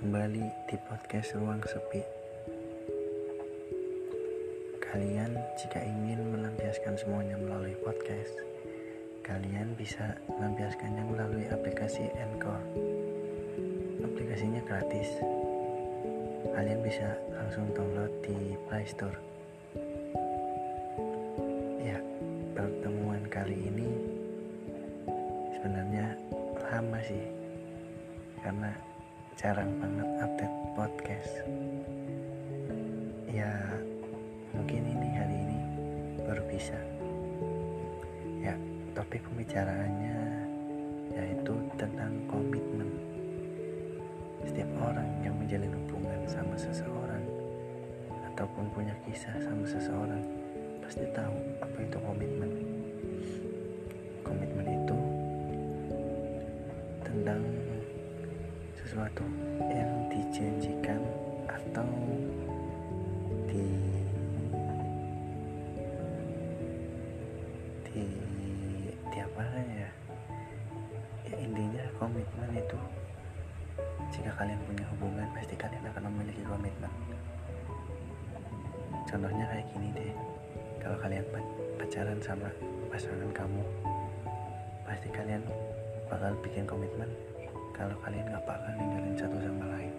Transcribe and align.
kembali 0.00 0.40
di 0.72 0.76
podcast 0.88 1.36
Ruang 1.36 1.60
Sepi. 1.68 2.00
Kalian 4.80 5.36
jika 5.60 5.84
ingin 5.84 6.32
melampiaskan 6.32 6.96
semuanya 6.96 7.36
melalui 7.36 7.76
podcast, 7.84 8.40
kalian 9.20 9.76
bisa 9.76 10.16
melampiaskannya 10.32 11.04
melalui 11.12 11.44
aplikasi 11.52 12.08
Anchor. 12.16 12.56
Aplikasinya 14.00 14.64
gratis. 14.64 15.20
Kalian 16.56 16.80
bisa 16.80 17.20
langsung 17.36 17.68
download 17.76 18.16
di 18.24 18.56
Play 18.64 18.88
Store. 18.88 19.20
Ya, 21.84 22.00
pertemuan 22.56 23.28
kali 23.28 23.60
ini 23.68 23.92
sebenarnya 25.52 26.16
lama 26.72 26.96
sih 27.04 27.43
karena 28.44 28.68
jarang 29.40 29.72
banget 29.80 30.08
update 30.20 30.56
podcast. 30.76 31.32
Ya 33.32 33.48
mungkin 34.52 34.84
ini 34.84 35.08
hari 35.16 35.36
ini 35.48 35.58
baru 36.28 36.44
bisa. 36.52 36.76
Ya 38.44 38.52
topik 38.92 39.24
pembicaraannya 39.32 40.44
yaitu 41.16 41.56
tentang 41.80 42.12
komitmen. 42.28 42.92
Setiap 44.44 44.68
orang 44.76 45.08
yang 45.24 45.32
menjalin 45.40 45.72
hubungan 45.72 46.20
sama 46.28 46.52
seseorang 46.60 47.24
ataupun 48.28 48.68
punya 48.76 48.92
kisah 49.08 49.40
sama 49.40 49.64
seseorang 49.64 50.20
pasti 50.84 51.08
tahu 51.16 51.32
apa 51.64 51.78
itu 51.80 51.96
komitmen. 51.96 52.52
Komitmen 54.20 54.68
itu 54.68 54.98
tentang 57.08 57.53
sesuatu 58.94 59.26
yang 59.74 59.90
dijanjikan 60.06 61.02
atau 61.50 61.82
di 63.50 63.66
di 67.90 68.06
di 69.10 69.18
apa 69.18 69.42
ya? 69.66 69.90
Ya 71.26 71.36
intinya 71.42 71.82
komitmen 71.98 72.54
itu 72.54 72.78
jika 74.14 74.30
kalian 74.38 74.62
punya 74.62 74.86
hubungan 74.94 75.26
pasti 75.34 75.58
kalian 75.58 75.90
akan 75.90 76.14
memiliki 76.14 76.46
komitmen. 76.46 76.94
Contohnya 79.10 79.42
kayak 79.50 79.66
gini 79.74 79.90
deh. 79.90 80.14
Kalau 80.78 81.02
kalian 81.02 81.26
pacaran 81.82 82.22
sama 82.22 82.46
pasangan 82.94 83.34
kamu 83.34 83.62
pasti 84.86 85.10
kalian 85.10 85.42
bakal 86.06 86.30
bikin 86.46 86.62
komitmen 86.62 87.10
kalau 87.74 87.96
kalian 88.06 88.30
gak 88.30 88.46
bakal 88.46 88.70
ninggalin 88.78 89.14
satu 89.18 89.36
sama 89.42 89.66
lain. 89.74 89.94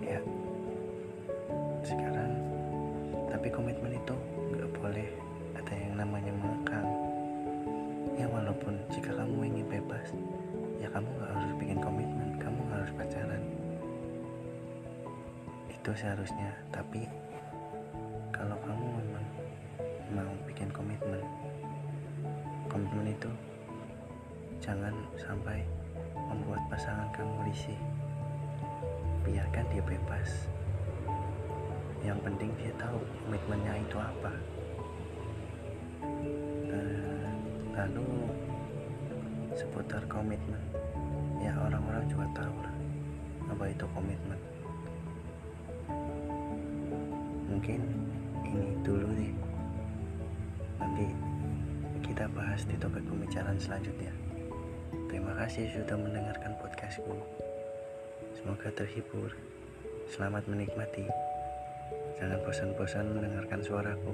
Ya. 0.00 0.20
Sekarang 1.84 2.32
tapi 3.28 3.52
komitmen 3.52 3.92
itu 3.92 4.16
gak 4.56 4.70
boleh 4.80 5.08
ada 5.52 5.74
yang 5.76 5.94
namanya 6.00 6.32
mengekang 6.32 6.88
ya 8.16 8.26
walaupun 8.28 8.80
jika 8.92 9.12
kamu 9.12 9.52
ingin 9.52 9.66
bebas 9.68 10.08
ya 10.80 10.88
kamu 10.88 11.08
gak 11.20 11.32
harus 11.36 11.52
bikin 11.60 11.78
komitmen 11.84 12.28
kamu 12.40 12.58
gak 12.72 12.78
harus 12.80 12.92
pacaran. 12.96 13.42
Itu 15.68 15.90
seharusnya 15.92 16.50
tapi 16.72 17.04
kalau 18.32 18.56
kamu 18.64 18.84
memang 19.04 19.26
mau 20.16 20.32
bikin 20.48 20.72
komitmen 20.72 21.20
komitmen 22.72 23.12
itu 23.12 23.28
jangan 24.62 24.94
sampai 25.18 25.66
membuat 26.14 26.62
pasangan 26.70 27.10
kamu 27.10 27.50
risih. 27.50 27.80
Biarkan 29.26 29.66
dia 29.74 29.82
bebas. 29.82 30.46
Yang 32.06 32.18
penting 32.22 32.50
dia 32.54 32.70
tahu 32.78 33.02
komitmennya 33.26 33.74
itu 33.82 33.98
apa. 33.98 34.32
Eh, 36.70 37.30
lalu 37.74 38.06
seputar 39.58 40.06
komitmen. 40.06 40.62
Ya 41.42 41.58
orang-orang 41.58 42.06
juga 42.06 42.30
tahu 42.30 42.54
lah 42.62 42.76
apa 43.50 43.64
itu 43.66 43.84
komitmen. 43.90 44.40
Mungkin 47.50 47.80
ini 48.46 48.62
dulu 48.86 49.10
nih 49.10 49.34
nanti 50.78 51.06
kita 52.06 52.30
bahas 52.30 52.62
di 52.62 52.78
topik 52.78 53.02
pembicaraan 53.06 53.58
selanjutnya 53.58 54.31
terima 55.08 55.32
kasih 55.40 55.68
sudah 55.72 55.96
mendengarkan 55.96 56.52
podcastku. 56.60 57.16
Semoga 58.36 58.68
terhibur 58.76 59.32
selamat 60.12 60.44
menikmati. 60.48 61.08
Jangan 62.20 62.38
bosan-bosan 62.44 63.06
mendengarkan 63.16 63.64
suaraku 63.64 64.12